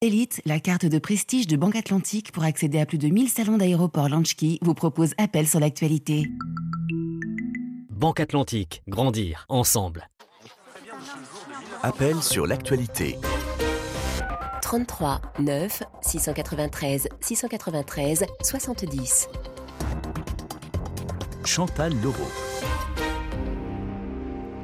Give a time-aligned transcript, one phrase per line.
[0.00, 3.56] Elite, la carte de prestige de Banque Atlantique pour accéder à plus de 1000 salons
[3.56, 6.30] d'aéroport Launchkey, vous propose Appel sur l'actualité.
[7.90, 10.08] Banque Atlantique, grandir ensemble.
[11.82, 13.18] Appel sur l'actualité.
[14.62, 19.28] 33 9 693 693 70.
[21.44, 22.14] Chantal Leroux.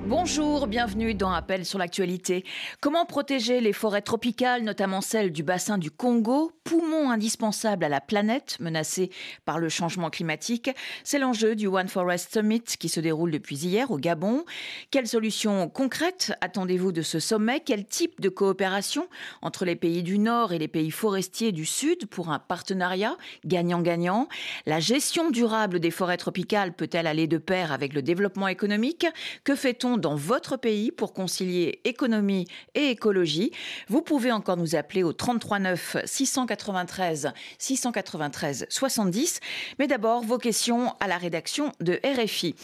[0.07, 2.45] Bonjour, bienvenue dans Appel sur l'actualité.
[2.83, 8.03] Comment protéger les forêts tropicales, notamment celles du bassin du Congo, poumon indispensable à la
[8.03, 9.11] planète menacée
[9.47, 10.69] par le changement climatique?
[11.05, 14.45] C'est l'enjeu du One Forest Summit qui se déroule depuis hier au Gabon.
[14.91, 17.61] Quelles solutions concrètes attendez-vous de ce sommet?
[17.61, 19.09] Quel type de coopération
[19.41, 24.29] entre les pays du Nord et les pays forestiers du Sud pour un partenariat gagnant-gagnant?
[24.67, 29.07] La gestion durable des forêts tropicales peut-elle aller de pair avec le développement économique?
[29.45, 33.53] Que fait-on dans votre pays pour concilier économie et écologie.
[33.89, 39.41] Vous pouvez encore nous appeler au 33 9 693 693 70.
[39.79, 42.55] Mais d'abord, vos questions à la rédaction de RFI.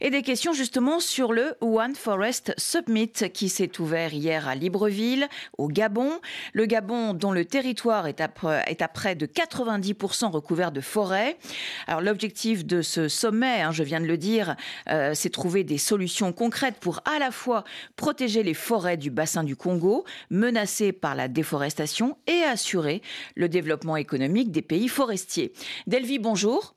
[0.00, 5.28] Et des questions justement sur le One Forest Summit qui s'est ouvert hier à Libreville,
[5.58, 6.20] au Gabon.
[6.52, 11.36] Le Gabon dont le territoire est à, près de 90% recouvert de forêts.
[11.86, 14.56] Alors l'objectif de ce sommet, hein, je viens de le dire,
[14.90, 17.64] euh, c'est trouver des solutions concrètes pour à la fois
[17.96, 23.02] protéger les forêts du bassin du Congo, menacées par la déforestation, et assurer
[23.34, 25.52] le développement économique des pays forestiers.
[25.86, 26.74] Delvi, bonjour.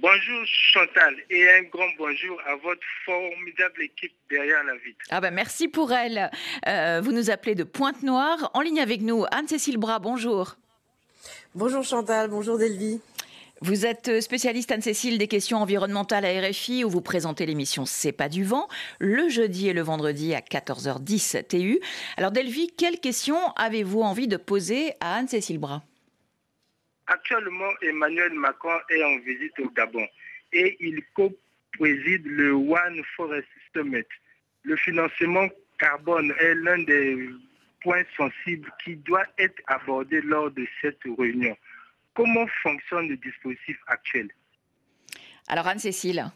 [0.00, 5.04] Bonjour Chantal et un grand bonjour à votre formidable équipe derrière la vitre.
[5.10, 6.30] Ah ben merci pour elle.
[6.66, 8.50] Euh, vous nous appelez de Pointe-Noire.
[8.54, 10.56] En ligne avec nous, Anne-Cécile Bras, bonjour.
[11.54, 13.00] Bonjour Chantal, bonjour Delvi.
[13.64, 18.28] Vous êtes spécialiste Anne-Cécile des questions environnementales à RFI où vous présentez l'émission C'est pas
[18.28, 18.66] du vent
[18.98, 21.78] le jeudi et le vendredi à 14h10 TU.
[22.16, 25.84] Alors Delvi, quelles questions avez-vous envie de poser à Anne-Cécile Bras?
[27.06, 30.08] Actuellement, Emmanuel Macron est en visite au Gabon
[30.52, 34.02] et il co-préside le One Forest Summit.
[34.64, 35.46] Le financement
[35.78, 37.30] carbone est l'un des
[37.80, 41.56] points sensibles qui doit être abordé lors de cette réunion.
[42.14, 44.28] Comment fonctionne le dispositif actuel?
[45.48, 46.30] Alors Anne-Cécile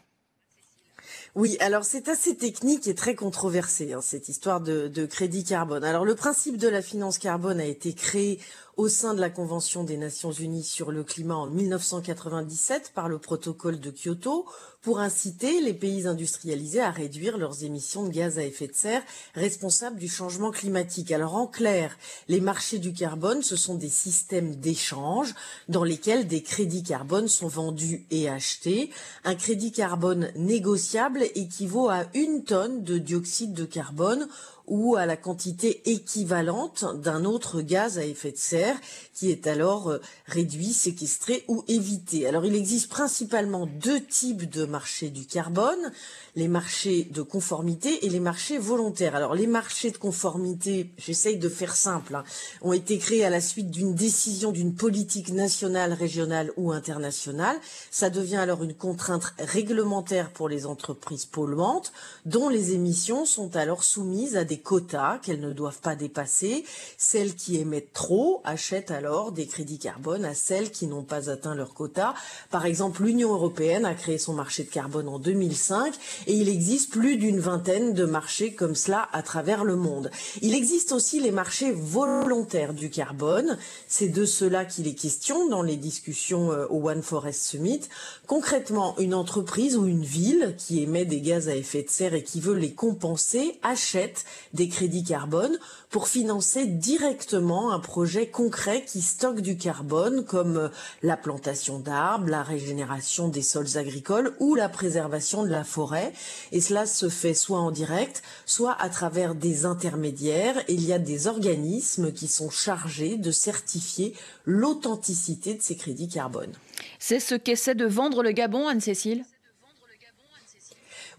[1.35, 5.83] oui, alors c'est assez technique et très controversé, hein, cette histoire de, de, crédit carbone.
[5.83, 8.39] Alors le principe de la finance carbone a été créé
[8.77, 13.17] au sein de la Convention des Nations Unies sur le climat en 1997 par le
[13.17, 14.45] protocole de Kyoto
[14.83, 19.01] pour inciter les pays industrialisés à réduire leurs émissions de gaz à effet de serre
[19.33, 21.11] responsables du changement climatique.
[21.11, 25.33] Alors en clair, les marchés du carbone, ce sont des systèmes d'échange
[25.67, 28.91] dans lesquels des crédits carbone sont vendus et achetés.
[29.23, 34.27] Un crédit carbone négociable équivaut à une tonne de dioxyde de carbone
[34.67, 38.77] ou à la quantité équivalente d'un autre gaz à effet de serre
[39.13, 42.27] qui est alors euh, réduit, séquestré ou évité.
[42.27, 45.91] Alors il existe principalement deux types de marchés du carbone,
[46.35, 49.15] les marchés de conformité et les marchés volontaires.
[49.15, 52.23] Alors les marchés de conformité, j'essaye de faire simple, hein,
[52.61, 57.57] ont été créés à la suite d'une décision d'une politique nationale, régionale ou internationale.
[57.89, 61.91] Ça devient alors une contrainte réglementaire pour les entreprises polluantes
[62.25, 66.63] dont les émissions sont alors soumises à des quotas qu'elles ne doivent pas dépasser.
[66.97, 71.55] Celles qui émettent trop achètent alors des crédits carbone à celles qui n'ont pas atteint
[71.55, 72.13] leur quota.
[72.49, 75.93] Par exemple, l'Union européenne a créé son marché de carbone en 2005
[76.27, 80.11] et il existe plus d'une vingtaine de marchés comme cela à travers le monde.
[80.41, 83.57] Il existe aussi les marchés volontaires du carbone.
[83.87, 87.81] C'est de cela qu'il est question dans les discussions euh, au One Forest Summit.
[88.25, 92.23] Concrètement, une entreprise ou une ville qui émet des gaz à effet de serre et
[92.23, 95.57] qui veut les compenser achète des crédits carbone
[95.89, 100.69] pour financer directement un projet concret qui stocke du carbone comme euh,
[101.03, 106.13] la plantation d'arbres, la régénération des sols agricoles ou la préservation de la forêt.
[106.51, 110.61] Et cela se fait soit en direct, soit à travers des intermédiaires.
[110.67, 114.13] Il y a des organismes qui sont chargés de certifier
[114.45, 116.51] l'authenticité de ces crédits carbone.
[116.99, 119.23] C'est ce qu'essaie de vendre le Gabon, Anne-Cécile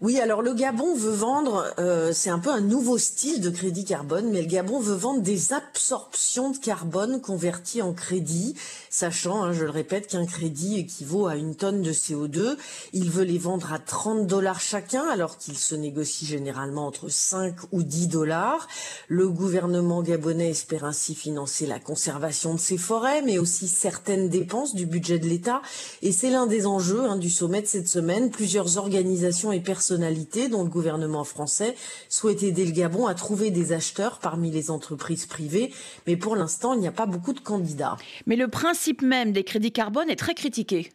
[0.01, 3.83] oui, alors le Gabon veut vendre, euh, c'est un peu un nouveau style de crédit
[3.83, 8.55] carbone, mais le Gabon veut vendre des absorptions de carbone converties en crédit,
[8.89, 12.55] sachant, hein, je le répète, qu'un crédit équivaut à une tonne de CO2.
[12.93, 17.55] Il veut les vendre à 30 dollars chacun, alors qu'il se négocie généralement entre 5
[17.73, 18.69] ou 10 dollars.
[19.09, 24.75] Le gouvernement gabonais espère ainsi financer la conservation de ses forêts, mais aussi certaines dépenses
[24.75, 25.61] du budget de l'État.
[26.01, 28.31] Et c'est l'un des enjeux hein, du sommet de cette semaine.
[28.31, 31.75] Plusieurs organisations et personnes dont le gouvernement français
[32.09, 35.73] souhaite aider le Gabon à trouver des acheteurs parmi les entreprises privées.
[36.07, 37.97] Mais pour l'instant, il n'y a pas beaucoup de candidats.
[38.25, 40.91] Mais le principe même des crédits carbone est très critiqué.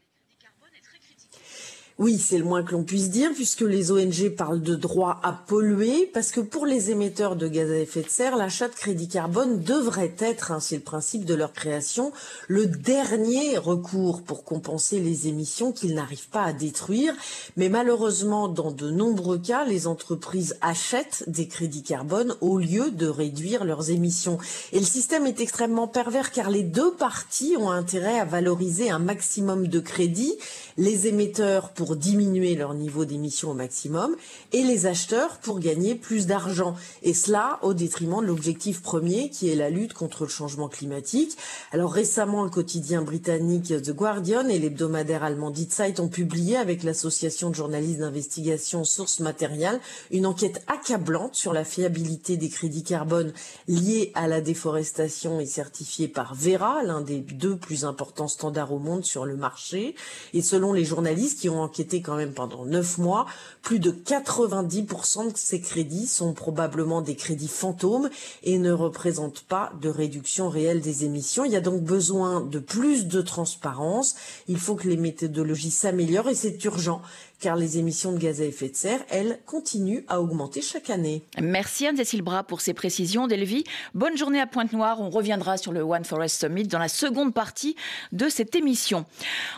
[2.01, 5.31] Oui, c'est le moins que l'on puisse dire, puisque les ONG parlent de droit à
[5.33, 9.07] polluer, parce que pour les émetteurs de gaz à effet de serre, l'achat de crédit
[9.07, 12.11] carbone devrait être, hein, c'est le principe de leur création,
[12.49, 17.15] le dernier recours pour compenser les émissions qu'ils n'arrivent pas à détruire.
[17.57, 23.07] Mais malheureusement, dans de nombreux cas, les entreprises achètent des crédits carbone au lieu de
[23.07, 24.39] réduire leurs émissions.
[24.73, 28.99] Et le système est extrêmement pervers, car les deux parties ont intérêt à valoriser un
[28.99, 30.35] maximum de crédits,
[30.77, 34.17] les émetteurs pour pour diminuer leur niveau d'émission au maximum
[34.53, 36.77] et les acheteurs pour gagner plus d'argent.
[37.03, 41.37] Et cela au détriment de l'objectif premier qui est la lutte contre le changement climatique.
[41.73, 46.85] Alors récemment, le quotidien britannique The Guardian et l'hebdomadaire allemand Die Zeit ont publié avec
[46.85, 49.79] l'association de journalistes d'investigation Source Matérielle
[50.11, 53.35] une enquête accablante sur la fiabilité des crédits carbone
[53.69, 58.79] liés à la déforestation et certifiés par Vera, l'un des deux plus importants standards au
[58.79, 59.95] monde sur le marché.
[60.33, 61.63] Et selon les journalistes qui ont
[62.03, 63.27] quand même pendant neuf mois.
[63.63, 68.11] Plus de 90% de ces crédits sont probablement des crédits fantômes
[68.43, 71.45] et ne représentent pas de réduction réelle des émissions.
[71.45, 74.15] Il y a donc besoin de plus de transparence.
[74.49, 77.03] Il faut que les méthodologies s'améliorent et c'est urgent
[77.45, 81.23] car les émissions de gaz à effet de serre, elles, continuent à augmenter chaque année.
[81.39, 83.27] Merci Anne-Cécile pour ces précisions.
[83.27, 85.03] Delvi, bonne journée à Pointe-Noire.
[85.03, 87.77] On reviendra sur le One Forest Summit dans la seconde partie
[88.13, 89.05] de cette émission.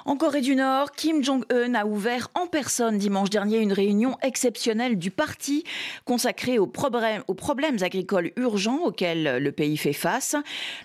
[0.05, 4.99] En Corée du Nord, Kim Jong-un a ouvert en personne dimanche dernier une réunion exceptionnelle
[4.99, 5.63] du parti
[6.05, 10.35] consacrée aux problèmes agricoles urgents auxquels le pays fait face.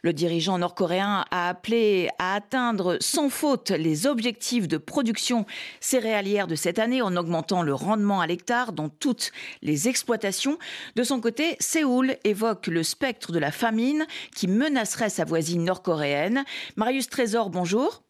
[0.04, 5.48] Le dirigeant nord-coréen a appelé à atteindre sans faute les objectifs de production
[5.80, 10.58] céréalière de cette année en augmentant le rendement à l'hectare dans toutes les exploitations.
[10.96, 16.44] De son côté, Séoul évoque le spectre de la famine qui menacerait sa voisine nord-coréenne.
[16.76, 18.04] Marius Trésor, bonjour.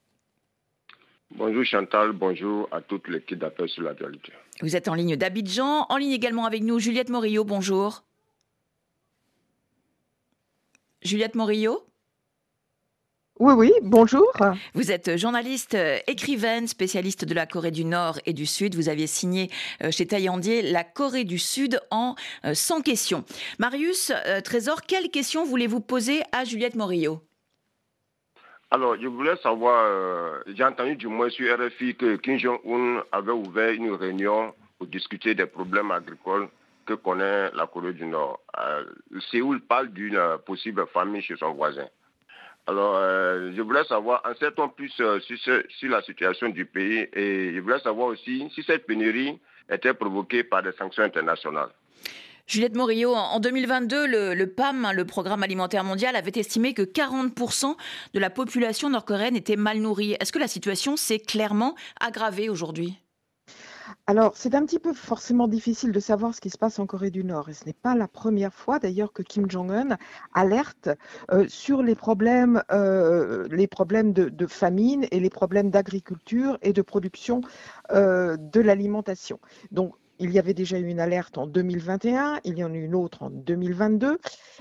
[1.35, 4.31] Bonjour Chantal, bonjour à toute l'équipe d'appel sur l'actualité.
[4.61, 8.03] Vous êtes en ligne d'Abidjan, en ligne également avec nous Juliette Morillo, bonjour.
[11.03, 11.83] Juliette Morillo?
[13.41, 14.31] Oui, oui, bonjour.
[14.75, 18.75] Vous êtes journaliste, euh, écrivaine, spécialiste de la Corée du Nord et du Sud.
[18.75, 19.49] Vous aviez signé
[19.83, 23.25] euh, chez Taillandier La Corée du Sud en 100 euh, questions.
[23.57, 27.19] Marius Trésor, quelles questions voulez-vous poser à Juliette Morillo?
[28.69, 33.71] Alors, je voulais savoir, j'ai entendu du moins sur RFI que Kim Jong-un avait ouvert
[33.71, 36.47] une réunion pour discuter des problèmes agricoles
[36.85, 38.39] que connaît la Corée du Nord.
[39.31, 41.87] Séoul parle d'une possible famine chez son voisin?
[42.67, 47.53] Alors, euh, je voulais savoir, en sait-on plus euh, sur, la situation du pays et
[47.55, 51.69] je voulais savoir aussi si cette pénurie était provoquée par des sanctions internationales.
[52.47, 57.75] Juliette Morillo, en 2022, le, PAM, hein, le Programme alimentaire mondial, avait estimé que 40%
[58.13, 60.17] de la population nord-coréenne était mal nourrie.
[60.19, 62.97] Est-ce que la situation s'est clairement aggravée aujourd'hui?
[64.07, 67.11] Alors, c'est un petit peu forcément difficile de savoir ce qui se passe en Corée
[67.11, 67.49] du Nord.
[67.49, 69.97] Et ce n'est pas la première fois d'ailleurs que Kim Jong-un
[70.33, 70.89] alerte
[71.31, 76.81] euh, sur les problèmes, euh, les problèmes de, famine et les problèmes d'agriculture et de
[76.81, 77.41] production
[77.91, 79.39] euh, de l'alimentation.
[79.71, 82.93] Donc, il y avait déjà eu une alerte en 2021, il y en a une
[82.93, 84.19] autre en 2022,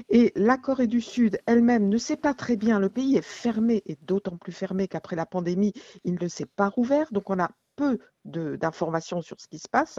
[0.09, 3.83] et la Corée du Sud elle-même ne sait pas très bien, le pays est fermé,
[3.85, 5.75] et d'autant plus fermé qu'après la pandémie,
[6.05, 7.51] il ne s'est pas rouvert, donc on a
[7.81, 9.99] peu d'informations sur ce qui se passe.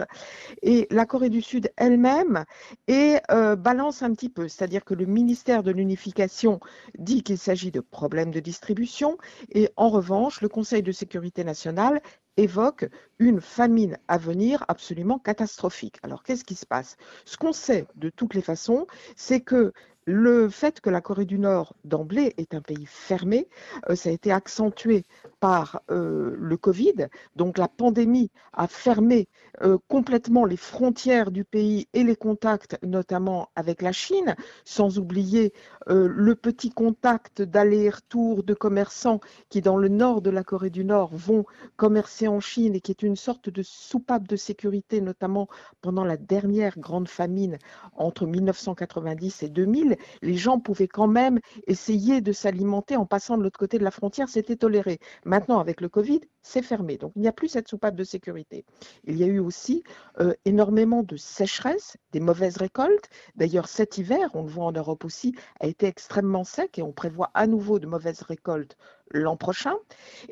[0.61, 2.45] Et la Corée du Sud elle-même
[2.89, 6.59] euh, balance un petit peu, c'est-à-dire que le ministère de l'Unification
[6.97, 9.17] dit qu'il s'agit de problèmes de distribution
[9.49, 12.01] et en revanche, le Conseil de sécurité nationale
[12.37, 12.85] évoque
[13.19, 15.97] une famine à venir absolument catastrophique.
[16.03, 16.95] Alors qu'est-ce qui se passe?
[17.25, 19.73] Ce qu'on sait de toutes les façons, c'est que
[20.05, 23.47] le fait que la Corée du Nord, d'emblée, est un pays fermé,
[23.89, 25.05] euh, ça a été accentué
[25.39, 27.07] par euh, le Covid.
[27.35, 29.27] Donc la pandémie a fermé
[29.61, 35.53] euh, complètement les frontières du pays et les contacts, notamment avec la Chine, sans oublier
[35.87, 41.09] le petit contact d'aller-retour de commerçants qui, dans le nord de la Corée du Nord,
[41.11, 45.47] vont commercer en Chine et qui est une sorte de soupape de sécurité, notamment
[45.81, 47.57] pendant la dernière grande famine
[47.95, 49.90] entre 1990 et 2000
[50.21, 53.91] les gens pouvaient quand même essayer de s'alimenter en passant de l'autre côté de la
[53.91, 54.99] frontière, c'était toléré.
[55.25, 56.97] Maintenant, avec le Covid, c'est fermé.
[56.97, 58.65] Donc, il n'y a plus cette soupape de sécurité.
[59.05, 59.83] Il y a eu aussi
[60.19, 63.09] euh, énormément de sécheresse, des mauvaises récoltes.
[63.35, 66.91] D'ailleurs, cet hiver, on le voit en Europe aussi, a été extrêmement sec et on
[66.91, 68.77] prévoit à nouveau de mauvaises récoltes
[69.11, 69.75] l'an prochain.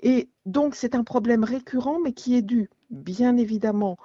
[0.02, 3.98] Et donc, c'est un problème récurrent, mais qui est dû, bien évidemment,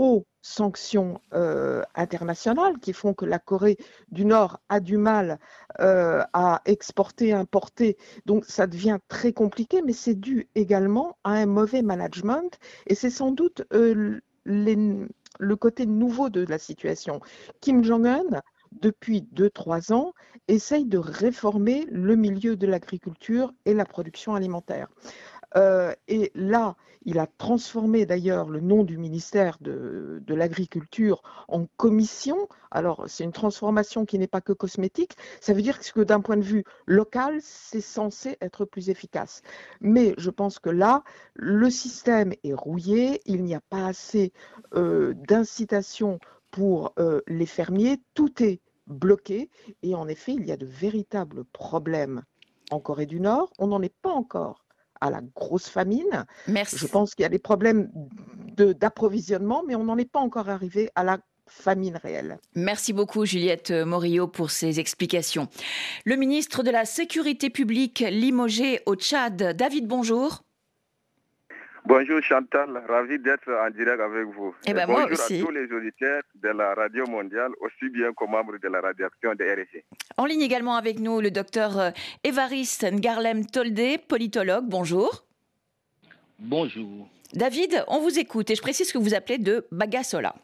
[0.00, 3.76] aux sanctions euh, internationales qui font que la Corée
[4.10, 5.38] du Nord a du mal
[5.78, 7.98] euh, à exporter, importer.
[8.24, 13.10] Donc ça devient très compliqué, mais c'est dû également à un mauvais management et c'est
[13.10, 17.20] sans doute euh, le côté nouveau de la situation.
[17.60, 18.24] Kim Jong-un,
[18.72, 20.14] depuis 2-3 ans,
[20.48, 24.88] essaye de réformer le milieu de l'agriculture et la production alimentaire.
[25.56, 32.48] Euh, et là, il a transformé d'ailleurs le nom du ministère de, l'Agriculture en commission.
[32.70, 35.16] Alors, c'est une transformation qui n'est pas que cosmétique.
[35.40, 39.42] Ça veut dire que d'un point de vue local, c'est censé être plus efficace.
[39.80, 41.02] Mais je pense que là,
[41.34, 43.20] le système est rouillé.
[43.26, 44.32] Il n'y a pas assez
[44.74, 46.18] euh, d'incitation
[46.50, 48.00] pour euh, les fermiers.
[48.14, 49.50] Tout est bloqué.
[49.82, 52.22] Et en effet, il y a de véritables problèmes
[52.70, 53.52] en Corée du Nord.
[53.58, 54.59] On n'en est pas encore
[55.00, 56.24] à la grosse famine.
[56.46, 56.76] Merci.
[56.78, 57.90] Je pense qu'il y a des problèmes
[58.56, 62.38] d'approvisionnement, mais on n'en est pas encore arrivé à la famine réelle.
[62.54, 65.48] Merci beaucoup Juliette Morillo pour ces explications.
[66.04, 70.42] Le ministre de la Sécurité publique limogé au Tchad, David, bonjour.
[71.90, 74.54] Bonjour Chantal, ravi d'être en direct avec vous.
[74.64, 78.28] Et eh ben bonjour à tous les auditeurs de la radio mondiale, aussi bien qu'aux
[78.28, 79.82] membres de la radiation de RFI.
[80.16, 81.90] En ligne également avec nous le docteur euh,
[82.22, 84.66] Évariste Ngarlem Tolde, politologue.
[84.68, 85.24] Bonjour.
[86.38, 87.08] Bonjour.
[87.34, 90.36] David, on vous écoute et je précise que vous appelez de Bagasola.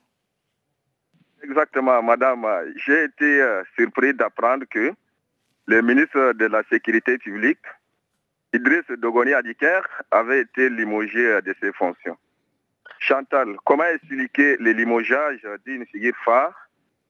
[1.44, 2.44] Exactement, madame.
[2.74, 4.92] J'ai été euh, surpris d'apprendre que
[5.66, 7.62] le ministre de la Sécurité publique
[8.56, 12.16] Idriss Dogoni Adiker avait été limogé de ses fonctions.
[12.98, 16.54] Chantal, comment expliquer le limogeage d'une figure phare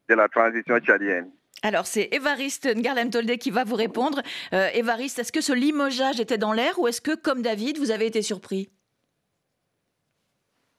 [0.09, 1.31] de la transition tchadienne?
[1.63, 4.23] Alors, c'est Évariste Ngarlem Tolde qui va vous répondre.
[4.53, 7.91] Euh, Évariste, est-ce que ce limogeage était dans l'air ou est-ce que, comme David, vous
[7.91, 8.69] avez été surpris?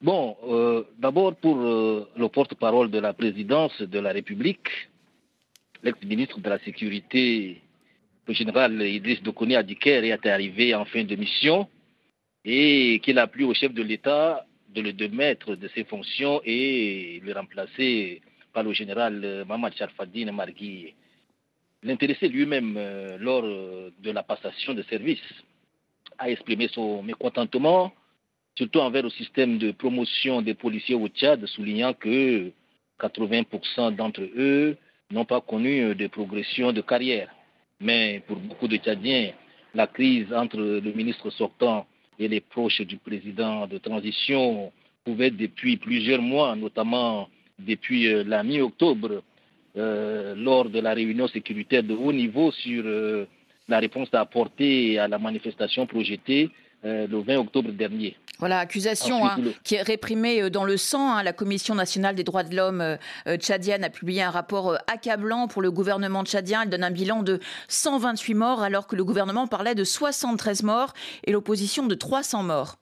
[0.00, 4.68] Bon, euh, d'abord pour euh, le porte-parole de la présidence de la République,
[5.82, 7.60] l'ex-ministre de la Sécurité
[8.28, 11.66] le général Idriss Dokoni Adiker est arrivé en fin de mission
[12.44, 17.20] et qu'il a plu au chef de l'État de le démettre de ses fonctions et
[17.24, 18.20] le remplacer
[18.52, 20.94] par le général Mamad Charfadine Margui.
[21.82, 25.22] L'intéressé lui-même, euh, lors euh, de la passation de service,
[26.18, 27.92] a exprimé son mécontentement,
[28.56, 32.50] surtout envers le système de promotion des policiers au Tchad, soulignant que
[33.00, 34.76] 80% d'entre eux
[35.10, 37.30] n'ont pas connu de progression de carrière.
[37.80, 39.30] Mais pour beaucoup de Tchadiens,
[39.74, 41.86] la crise entre le ministre sortant
[42.18, 44.72] et les proches du président de transition
[45.04, 49.22] pouvait depuis plusieurs mois, notamment depuis euh, la mi-octobre,
[49.76, 53.26] euh, lors de la réunion sécuritaire de haut niveau sur euh,
[53.68, 56.50] la réponse à apporter à la manifestation projetée
[56.84, 58.16] le 20 octobre dernier.
[58.38, 61.12] Voilà, accusation hein, qui est réprimée euh, dans le sang.
[61.12, 61.22] Hein.
[61.24, 65.48] La Commission nationale des droits de l'homme euh, euh, tchadienne a publié un rapport accablant
[65.48, 66.62] pour le gouvernement tchadien.
[66.62, 70.92] Elle donne un bilan de 128 morts alors que le gouvernement parlait de 73 morts
[71.24, 72.76] et l'opposition de 300 morts.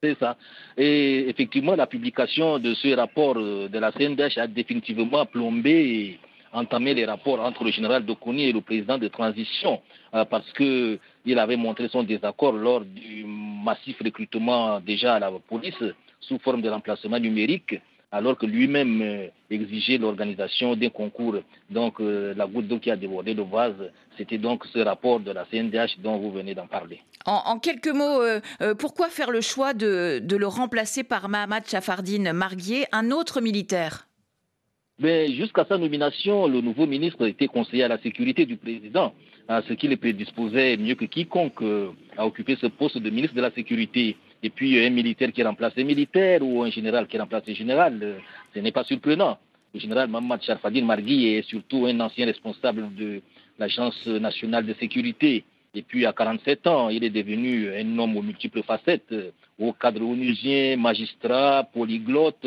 [0.00, 0.36] C'est ça.
[0.76, 6.20] Et effectivement, la publication de ce rapport de la CNDH a définitivement plombé et
[6.52, 9.80] entamé les rapports entre le général Dokoni et le président de transition
[10.10, 15.82] parce que il avait montré son désaccord lors du massif recrutement déjà à la police
[16.20, 21.36] sous forme de remplacement numérique, alors que lui-même euh, exigeait l'organisation d'un concours.
[21.70, 25.30] Donc euh, la goutte d'eau qui a débordé le vase, c'était donc ce rapport de
[25.30, 27.00] la CNDH dont vous venez d'en parler.
[27.24, 28.40] En, quelques mots, euh,
[28.78, 34.08] pourquoi faire le choix de, de le remplacer par Mahamad Chafardine Marguier, un autre militaire?
[34.98, 39.14] Mais jusqu'à sa nomination, le nouveau ministre était conseiller à la sécurité du président
[39.48, 43.40] ce qui les prédisposait mieux que quiconque euh, à occuper ce poste de ministre de
[43.40, 44.16] la Sécurité.
[44.42, 47.98] Et puis un militaire qui remplace un militaire ou un général qui remplace un général,
[48.02, 48.18] euh,
[48.54, 49.38] ce n'est pas surprenant.
[49.74, 53.22] Le général Mamad Charfadine Margui est surtout un ancien responsable de
[53.58, 55.44] l'Agence nationale de sécurité.
[55.74, 59.72] Et puis à 47 ans, il est devenu un homme aux multiples facettes, euh, au
[59.72, 62.46] cadre onusien, magistrat, polyglotte.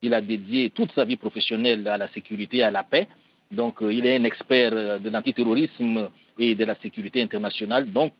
[0.00, 3.08] Il a dédié toute sa vie professionnelle à la sécurité et à la paix.
[3.50, 7.90] Donc, il est un expert de l'antiterrorisme et de la sécurité internationale.
[7.90, 8.12] Donc,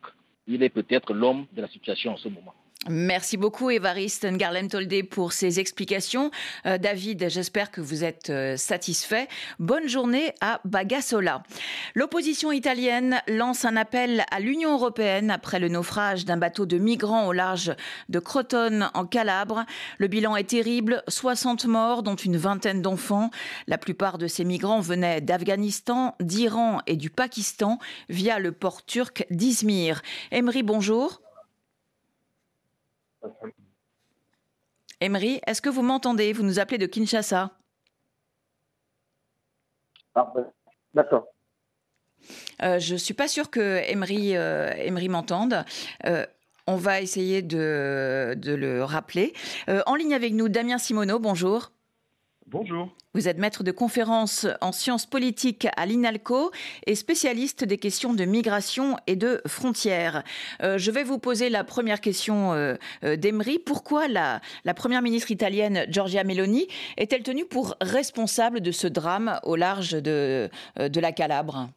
[0.47, 2.53] il est peut-être l'homme de la situation en ce moment.
[2.87, 6.31] Merci beaucoup Évariste Ngarlem Tolde pour ces explications.
[6.65, 9.27] Euh, David, j'espère que vous êtes euh, satisfait.
[9.59, 11.43] Bonne journée à Bagasola.
[11.93, 17.27] L'opposition italienne lance un appel à l'Union européenne après le naufrage d'un bateau de migrants
[17.27, 17.75] au large
[18.07, 19.65] de Crotone en Calabre.
[19.97, 23.29] Le bilan est terrible, 60 morts dont une vingtaine d'enfants.
[23.67, 29.25] La plupart de ces migrants venaient d'Afghanistan, d'Iran et du Pakistan via le port turc
[29.29, 30.01] d'Izmir.
[30.31, 31.19] Emery, bonjour.
[35.01, 36.33] Emery, est-ce que vous m'entendez?
[36.33, 37.51] Vous nous appelez de Kinshasa.
[40.15, 40.51] Ah, ben,
[40.93, 41.27] D'accord.
[42.63, 45.63] Euh, je ne suis pas sûre que Emery, euh, Emery m'entende.
[46.05, 46.25] Euh,
[46.67, 49.33] on va essayer de, de le rappeler.
[49.87, 51.71] En ligne avec nous, Damien Simoneau, bonjour.
[52.51, 52.89] Bonjour.
[53.13, 56.51] Vous êtes maître de conférence en sciences politiques à l'INALCO
[56.87, 60.23] et spécialiste des questions de migration et de frontières.
[60.63, 63.59] Euh, je vais vous poser la première question euh, euh, d'Emery.
[63.63, 69.39] Pourquoi la, la première ministre italienne Giorgia Meloni est-elle tenue pour responsable de ce drame
[69.43, 71.69] au large de, de la Calabre?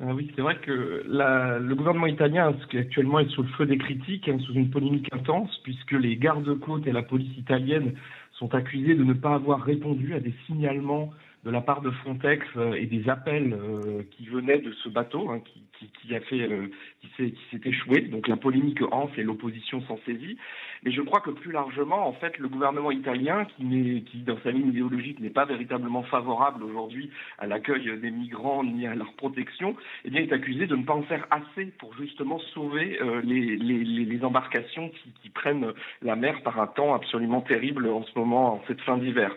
[0.00, 3.78] Ah oui, c'est vrai que la- le gouvernement italien actuellement est sous le feu des
[3.78, 7.94] critiques, hein, sous une polémique intense, puisque les gardes-côtes et la police italienne
[8.38, 11.10] sont accusés de ne pas avoir répondu à des signalements
[11.48, 15.30] de la part de Frontex euh, et des appels euh, qui venaient de ce bateau
[15.30, 16.68] hein, qui, a fait, euh,
[17.00, 17.08] qui
[17.50, 18.02] s'est échoué.
[18.02, 20.36] Donc la polémique enfle et l'opposition s'en saisit.
[20.82, 24.68] Mais je crois que plus largement, en fait, le gouvernement italien, qui, dans sa ligne
[24.68, 29.74] idéologique n'est pas véritablement favorable aujourd'hui à l'accueil des migrants ni à leur protection,
[30.04, 34.90] eh bien, est accusé de ne pas en faire assez pour justement sauver les embarcations
[34.90, 38.80] qui, qui prennent la mer par un temps absolument terrible en ce moment, en cette
[38.82, 39.34] fin d'hiver.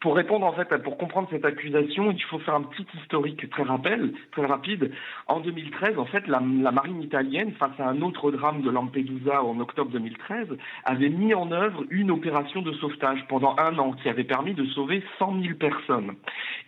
[0.00, 3.62] Pour répondre en fait, pour comprendre cette accusation, il faut faire un petit historique très
[3.62, 4.92] rappel, très rapide.
[5.26, 9.42] En 2013, en fait, la, la marine italienne, face à un autre drame de Lampedusa
[9.42, 10.48] en octobre 2013,
[10.84, 14.66] avait mis en œuvre une opération de sauvetage pendant un an qui avait permis de
[14.66, 16.14] sauver 100 000 personnes.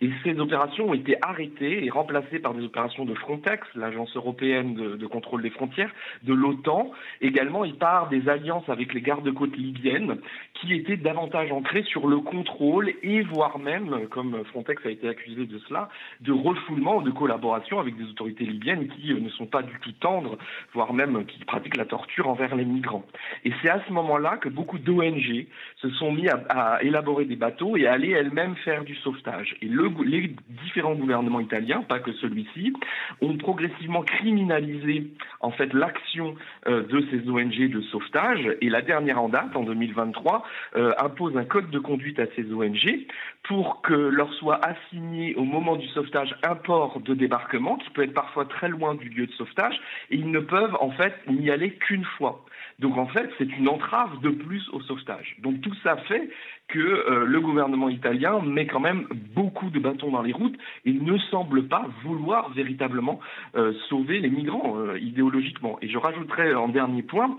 [0.01, 4.73] Et ces opérations ont été arrêtées et remplacées par des opérations de Frontex, l'agence européenne
[4.73, 5.93] de, de contrôle des frontières,
[6.23, 10.17] de l'OTAN, également et par des alliances avec les gardes-côtes libyennes
[10.53, 15.45] qui étaient davantage ancrées sur le contrôle et voire même, comme Frontex a été accusé
[15.45, 15.89] de cela,
[16.21, 19.77] de refoulement ou de collaboration avec des autorités libyennes qui euh, ne sont pas du
[19.79, 20.37] tout tendres,
[20.73, 23.05] voire même qui pratiquent la torture envers les migrants.
[23.45, 25.45] Et c'est à ce moment-là que beaucoup d'ONG
[25.77, 29.55] se sont mis à, élaborer des bateaux et à aller elles-mêmes faire du sauvetage.
[29.61, 30.33] Et le, les
[30.63, 32.73] différents gouvernements italiens, pas que celui-ci,
[33.21, 35.07] ont progressivement criminalisé
[35.41, 36.35] en fait l'action
[36.67, 38.55] euh, de ces ONG de sauvetage.
[38.61, 40.43] Et la dernière en date, en 2023,
[40.75, 43.05] euh, impose un code de conduite à ces ONG
[43.43, 48.03] pour que leur soit assigné au moment du sauvetage un port de débarquement qui peut
[48.03, 49.79] être parfois très loin du lieu de sauvetage
[50.11, 52.45] et ils ne peuvent en fait n'y aller qu'une fois.
[52.79, 55.35] Donc en fait, c'est une entrave de plus au sauvetage.
[55.39, 56.29] Donc tout ça fait
[56.69, 60.55] que euh, le gouvernement italien met quand même beaucoup de bâtons dans les routes
[60.85, 63.19] et ne semble pas vouloir véritablement
[63.55, 65.79] euh, sauver les migrants euh, idéologiquement.
[65.81, 67.35] Et je rajouterais en dernier point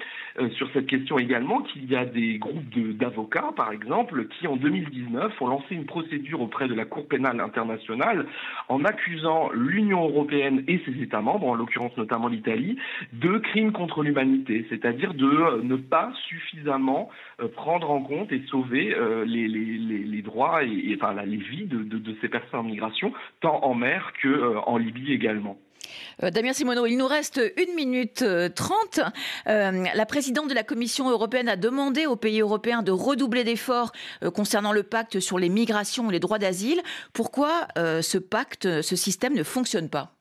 [0.57, 2.65] sur cette question également qu'il y a des groupes
[2.97, 7.41] d'avocats, par exemple, qui en 2019 ont lancé une procédure auprès de la Cour pénale
[7.41, 8.27] internationale
[8.69, 12.77] en accusant l'Union européenne et ses États membres, en l'occurrence notamment l'Italie,
[13.13, 17.11] de crimes contre l'humanité, c'est-à-dire de ne pas suffisamment
[17.55, 22.61] prendre en compte et sauver les, droits et, enfin la- les vies de, ces personnes
[22.61, 25.59] en migration, tant en mer que euh, en Libye également.
[26.23, 29.01] Euh, Damien Simoneau, il nous reste une minute euh, trente.
[29.49, 33.93] Euh, la présidente de la Commission européenne a demandé aux pays européens de redoubler d'efforts
[34.35, 36.81] concernant le pacte sur les migrations et les droits d'asile.
[37.13, 40.20] Pourquoi ce pacte, ce système ne fonctionne pas?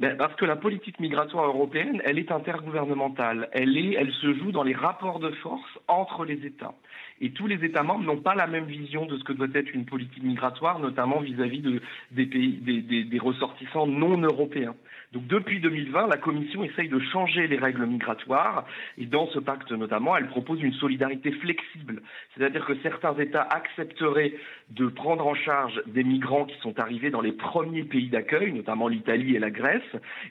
[0.00, 3.48] Ben, parce que la politique migratoire européenne, elle est intergouvernementale.
[3.52, 6.74] Elle, se joue dans les rapports de force entre les États.
[7.20, 9.72] Et tous les États membres n'ont pas la même vision de ce que doit être
[9.72, 11.62] une politique migratoire, notamment vis-à-vis
[12.10, 14.74] des ressortissants non européens.
[15.14, 18.66] Donc depuis 2020, la Commission essaye de changer les règles migratoires
[18.98, 22.02] et dans ce pacte notamment, elle propose une solidarité flexible.
[22.34, 24.34] C'est-à-dire que certains États accepteraient
[24.70, 28.88] de prendre en charge des migrants qui sont arrivés dans les premiers pays d'accueil, notamment
[28.88, 29.82] l'Italie et la Grèce,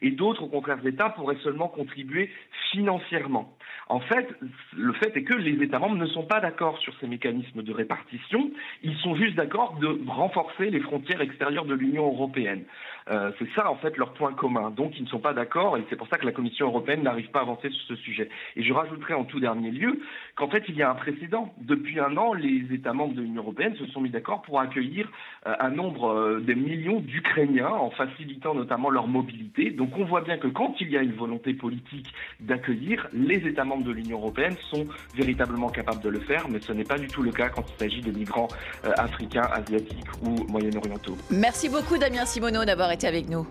[0.01, 2.29] et d'autres, au contraire, États pourraient seulement contribuer
[2.71, 3.55] financièrement.
[3.87, 4.27] En fait,
[4.75, 7.71] le fait est que les États membres ne sont pas d'accord sur ces mécanismes de
[7.71, 12.63] répartition, ils sont juste d'accord de renforcer les frontières extérieures de l'Union européenne.
[13.09, 14.72] Euh, c'est ça en fait leur point commun.
[14.75, 17.29] Donc ils ne sont pas d'accord et c'est pour ça que la Commission européenne n'arrive
[17.29, 18.29] pas à avancer sur ce sujet.
[18.55, 20.01] Et je rajouterai en tout dernier lieu
[20.35, 21.53] qu'en fait il y a un précédent.
[21.57, 25.11] Depuis un an, les États membres de l'Union européenne se sont mis d'accord pour accueillir
[25.47, 29.71] euh, un nombre euh, de millions d'Ukrainiens en facilitant notamment leur mobilité.
[29.71, 33.63] Donc on voit bien que quand il y a une volonté politique d'accueillir, les États
[33.63, 37.07] membres de l'Union européenne sont véritablement capables de le faire, mais ce n'est pas du
[37.07, 38.47] tout le cas quand il s'agit de migrants
[38.85, 41.17] euh, africains, asiatiques ou moyen-orientaux.
[41.31, 43.45] Merci beaucoup Damien Simoneau d'avoir été avec nous.